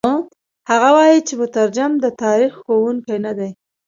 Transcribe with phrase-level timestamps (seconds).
[0.69, 3.49] هغه وايي چې مترجم د تاریخ ښوونکی نه دی.